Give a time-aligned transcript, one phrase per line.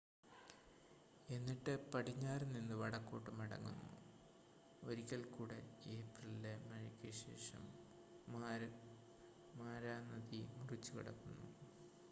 [1.29, 3.89] എന്നിട്ട് പടിഞ്ഞാറ് നിന്ൻ വടക്കോട്ട് മടങ്ങുന്നു
[4.83, 5.59] ഒരിക്കൽ കൂടെ
[5.87, 7.63] ഏപ്രിലിലെ മഴയ്ക്ക് ശേഷം
[9.53, 11.49] മാരാ നദി മുറിച്ചുകടക്കുന്നു